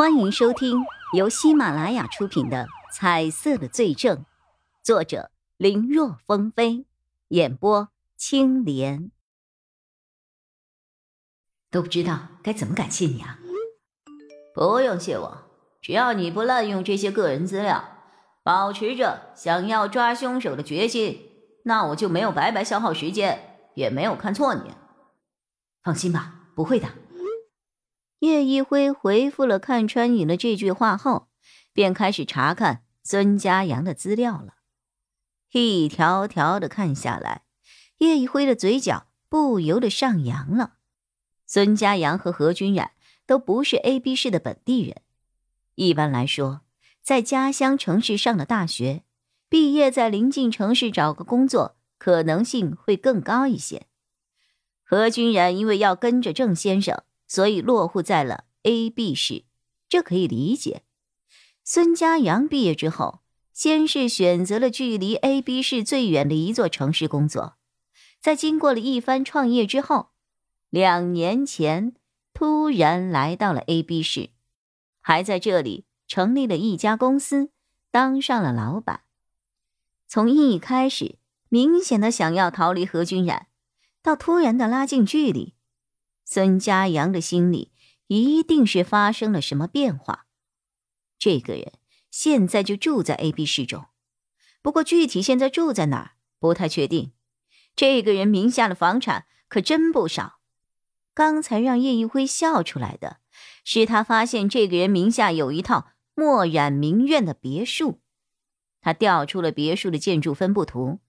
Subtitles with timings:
[0.00, 4.16] 欢迎收听由喜马拉雅出品的《彩色的罪证》，
[4.82, 6.86] 作者林若风飞，
[7.28, 9.10] 演播青莲。
[11.70, 13.38] 都不知道该怎么感谢你啊！
[14.54, 15.36] 不用谢我，
[15.82, 17.84] 只要你不滥用这些个人资料，
[18.42, 21.20] 保持着想要抓凶手的决心，
[21.66, 24.62] 那我就没有白白消耗时间，也没有看错你。
[25.82, 26.88] 放心吧，不会的。
[28.20, 31.28] 叶一辉回复了看穿你了这句话后，
[31.72, 34.56] 便开始查看孙家阳的资料了。
[35.52, 37.42] 一条条的看下来，
[37.98, 40.74] 叶一辉的嘴角不由得上扬了。
[41.46, 42.92] 孙家阳和何君染
[43.26, 45.00] 都不是 A、B 市的本地人，
[45.74, 46.60] 一般来说，
[47.02, 49.02] 在家乡城市上的大学，
[49.48, 53.86] 毕业在临近城市找个工作可能性会更高一些。
[54.84, 57.02] 何君染因为要跟着郑先生。
[57.30, 59.44] 所以落户在了 A、B 市，
[59.88, 60.82] 这可以理解。
[61.62, 63.20] 孙家阳毕业之后，
[63.52, 67.54] 先是选择了距离 A、B 市最远的一座城市工作，
[68.20, 70.08] 在经过了一番创业之后，
[70.70, 71.94] 两年前
[72.34, 74.30] 突然来到了 A、B 市，
[75.00, 77.50] 还在这里成立了一家公司，
[77.92, 79.02] 当上了老板。
[80.08, 81.14] 从一开始
[81.48, 83.46] 明显的想要逃离何君染，
[84.02, 85.54] 到突然的拉近距离。
[86.32, 87.72] 孙家阳的心里
[88.06, 90.26] 一定是发生了什么变化。
[91.18, 91.72] 这个人
[92.08, 93.86] 现在就住在 A、B 市中，
[94.62, 97.10] 不过具体现在住在哪儿不太确定。
[97.74, 100.38] 这个人名下的房产可真不少。
[101.14, 103.16] 刚才让叶一辉笑出来的
[103.64, 108.00] 是，他发现这个人名下有一套墨染名苑的别墅。
[108.80, 111.00] 他调出了别墅的建筑分布图，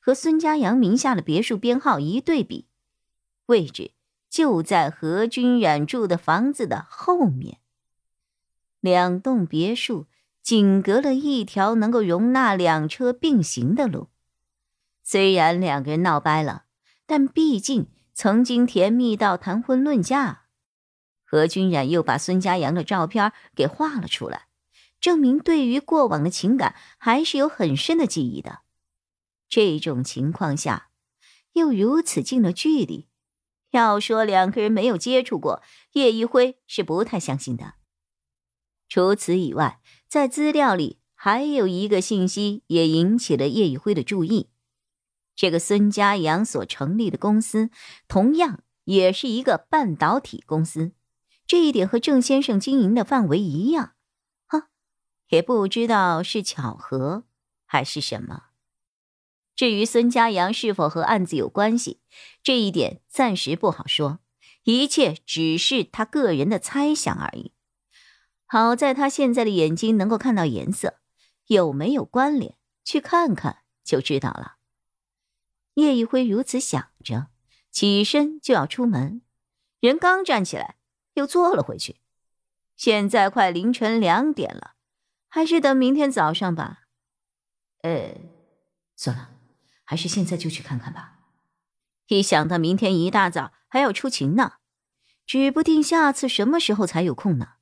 [0.00, 2.66] 和孙家阳名下的别墅编号一对比，
[3.44, 3.92] 位置。
[4.30, 7.58] 就在何君染住的房子的后面，
[8.78, 10.06] 两栋别墅
[10.40, 14.08] 仅隔了一条能够容纳两车并行的路。
[15.02, 16.66] 虽然两个人闹掰了，
[17.04, 20.44] 但毕竟曾经甜蜜到谈婚论嫁。
[21.24, 24.46] 何君染又把孙家阳的照片给画了出来，
[25.00, 28.60] 证明对于过往的情感还是有很深的记忆的。
[29.48, 30.90] 这种情况下，
[31.54, 33.09] 又如此近的距离。
[33.70, 37.74] 要说两个人没有接触过，叶一辉是不太相信的。
[38.88, 44.50] 除此以外，在资料里还有一个信息也引起了叶一辉的注意：
[45.36, 47.70] 这个孙家阳所成立的公司，
[48.08, 50.92] 同样也是一个半导体公司。
[51.46, 53.94] 这一点和郑先生经营的范围一样，
[54.46, 54.70] 哈，
[55.28, 57.24] 也不知道是巧合
[57.64, 58.49] 还是什么。
[59.60, 62.00] 至于孙家阳是否和案子有关系，
[62.42, 64.20] 这一点暂时不好说，
[64.62, 67.52] 一切只是他个人的猜想而已。
[68.46, 71.00] 好在他现在的眼睛能够看到颜色，
[71.48, 72.56] 有没有关联，
[72.86, 74.56] 去看看就知道了。
[75.74, 77.26] 叶一辉如此想着，
[77.70, 79.20] 起身就要出门，
[79.80, 80.76] 人刚站起来，
[81.12, 82.00] 又坐了回去。
[82.76, 84.76] 现在快凌晨两点了，
[85.28, 86.84] 还是等明天早上吧。
[87.82, 88.14] 呃，
[88.96, 89.32] 算了。
[89.90, 91.18] 还是现在就去看看吧。
[92.06, 94.58] 一想到明天一大早还要出勤呢，
[95.26, 97.54] 指不定下次什么时候才有空呢。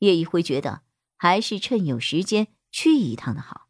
[0.00, 0.82] 叶一辉觉得
[1.16, 3.68] 还是趁有时间去一趟的好，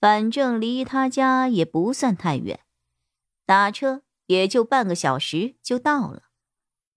[0.00, 2.64] 反正离他家也不算太远，
[3.46, 6.24] 打车也就半个小时就到了。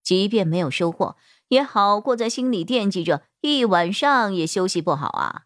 [0.02, 1.16] 即便没有收获，
[1.50, 5.46] 也好过在心里惦记着一晚上也休息不好啊。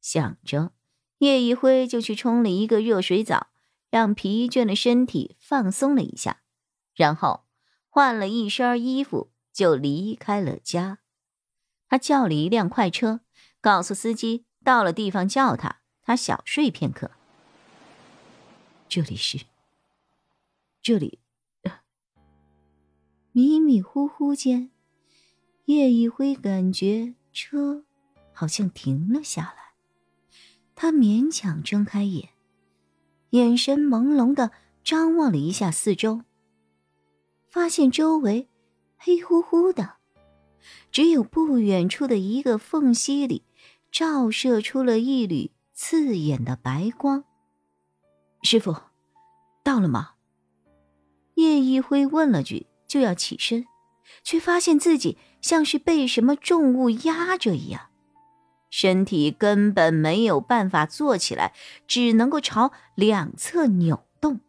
[0.00, 0.72] 想着，
[1.20, 3.46] 叶一辉就去冲了一个热水澡。
[3.90, 6.42] 让疲倦的身体放松了一下，
[6.94, 7.42] 然后
[7.88, 11.00] 换了一身衣服就离开了家。
[11.88, 13.22] 他叫了一辆快车，
[13.60, 17.10] 告诉司机到了地方叫他，他小睡片刻。
[18.88, 19.40] 这里是
[20.80, 21.18] 这里，
[23.32, 24.70] 迷迷糊糊间，
[25.64, 27.84] 叶一辉感觉车
[28.32, 29.59] 好像停了下来，
[30.82, 32.30] 他勉强睁开眼。
[33.32, 34.50] 眼神朦胧的
[34.82, 36.22] 张望了一下四周，
[37.50, 38.48] 发现周围
[38.96, 39.96] 黑乎乎的，
[40.90, 43.44] 只有不远处的一个缝隙里
[43.92, 47.24] 照射出了一缕刺眼的白光。
[48.42, 48.74] 师傅，
[49.62, 50.12] 到了吗？
[51.34, 53.66] 叶一辉问了句，就要起身，
[54.24, 57.90] 却发现自己像是被什么重物压着一样。
[58.70, 61.52] 身体根本没有办法坐起来，
[61.86, 64.40] 只能够朝两侧扭动。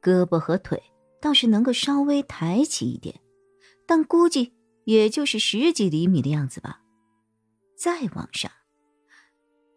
[0.00, 0.82] 胳膊和腿
[1.20, 3.20] 倒是能够稍微抬起一点，
[3.86, 4.52] 但估计
[4.84, 6.82] 也就是十几厘米的样子吧。
[7.76, 8.50] 再往上，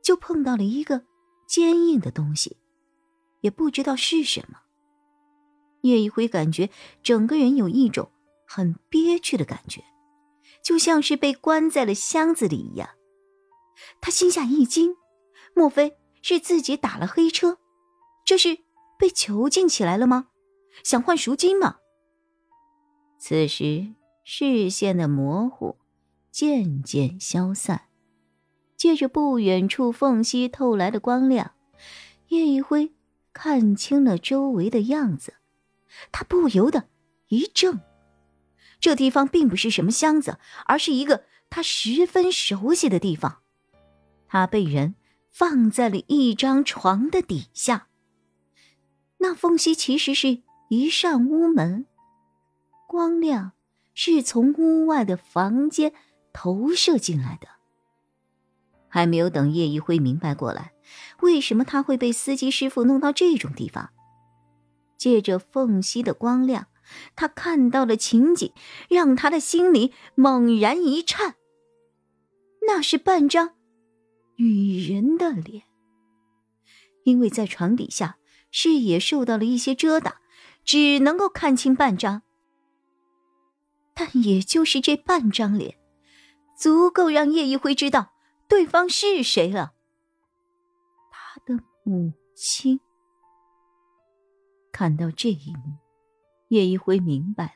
[0.03, 1.03] 就碰到了一个
[1.47, 2.57] 坚硬的东西，
[3.41, 4.59] 也不知道是什么。
[5.81, 6.69] 叶一辉感觉
[7.01, 8.11] 整个人有一种
[8.45, 9.83] 很憋屈的感觉，
[10.63, 12.89] 就像是被关在了箱子里一样。
[14.01, 14.95] 他心下一惊，
[15.55, 17.59] 莫非是自己打了黑车？
[18.25, 18.59] 这是
[18.97, 20.27] 被囚禁起来了吗？
[20.83, 21.77] 想换赎金吗？
[23.19, 23.93] 此时
[24.23, 25.77] 视线的模糊
[26.31, 27.89] 渐渐消散，
[28.75, 31.53] 借着不远处缝隙透来的光亮，
[32.29, 32.93] 叶一辉
[33.33, 35.35] 看清了周围的样子。
[36.11, 36.87] 他不由得
[37.27, 37.79] 一怔，
[38.79, 43.43] 这地方并不是什么箱子，而是一个他十分熟悉的地方。
[44.31, 44.95] 他被人
[45.29, 47.89] 放在了一张床的底下。
[49.17, 51.85] 那缝隙其实是一扇屋门，
[52.87, 53.51] 光亮
[53.93, 55.91] 是从屋外的房间
[56.31, 57.49] 投射进来的。
[58.87, 60.71] 还没有等叶一辉明白过来，
[61.19, 63.89] 为什么他会被司机师傅弄到这种地方。
[64.97, 66.67] 借着缝隙的光亮，
[67.17, 68.53] 他看到了情景，
[68.87, 71.35] 让他的心里猛然一颤。
[72.65, 73.55] 那是半张
[74.43, 75.63] 女人的脸，
[77.03, 78.17] 因为在床底下，
[78.49, 80.15] 视野受到了一些遮挡，
[80.65, 82.23] 只能够看清半张。
[83.93, 85.77] 但也就是这半张脸，
[86.57, 88.13] 足够让叶一辉知道
[88.47, 89.73] 对方是谁了。
[91.11, 92.79] 他的母亲。
[94.71, 95.77] 看到这一幕，
[96.47, 97.51] 叶一辉明白了，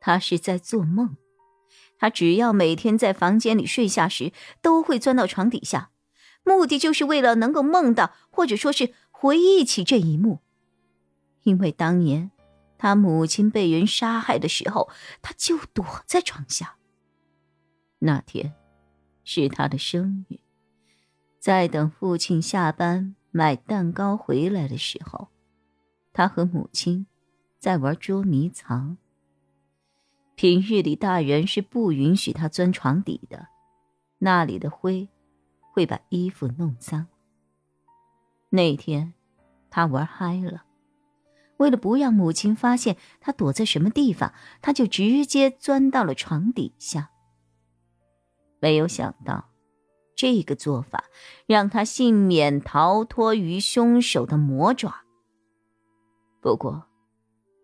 [0.00, 1.16] 他是在做梦。
[2.02, 5.90] 他只要每天在房间里睡下时，都会钻到床底下，
[6.42, 10.40] 目的就是为了能够梦到，或者说是回忆起这一幕。
[11.44, 12.32] 因为当年
[12.76, 14.90] 他母亲被人杀害的时候，
[15.22, 16.74] 他就躲在床下。
[18.00, 18.52] 那天
[19.22, 20.40] 是他的生日，
[21.38, 25.28] 在等父亲下班买蛋糕回来的时候。
[26.12, 27.06] 他和母亲
[27.60, 28.96] 在玩捉迷藏。
[30.42, 33.46] 平日里，大人是不允许他钻床底的，
[34.18, 35.08] 那里的灰
[35.72, 37.06] 会把衣服弄脏。
[38.50, 39.14] 那天，
[39.70, 40.64] 他玩嗨了，
[41.58, 47.12] 为了不让母亲发现他躲在什么地方，他就直接钻到了床底下。
[48.58, 49.48] 没有想到，
[50.16, 51.04] 这个做法
[51.46, 55.02] 让他幸免逃脱于凶手的魔爪。
[56.40, 56.88] 不过，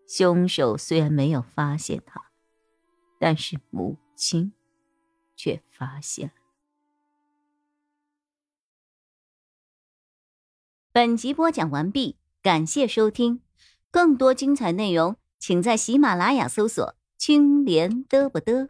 [0.07, 2.28] 凶手虽然没有发现他，
[3.19, 4.53] 但是母亲
[5.35, 6.33] 却发现了。
[10.91, 13.41] 本集播讲完毕，感谢收听，
[13.91, 18.69] 更多精彩内容，请在喜马拉雅搜索“青莲嘚不嘚”。